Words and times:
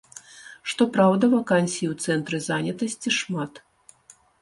Што 0.73 0.87
праўда, 0.95 1.23
вакансій 1.35 1.91
у 1.91 1.95
цэнтры 2.07 2.43
занятасці 2.49 3.09
шмат. 3.21 3.65